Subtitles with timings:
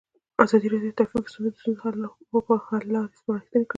[0.43, 1.81] ازادي راډیو د ټرافیکي ستونزې د ستونزو
[2.67, 3.69] حل لارې سپارښتنې کړي.